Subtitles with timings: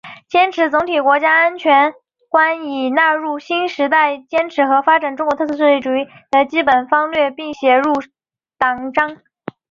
[0.27, 1.93] 坚持总体国家安全
[2.27, 7.93] 观已纳入新时代坚持和发展中国特色社会主义的基本方略并写入
[8.57, 9.17] 党章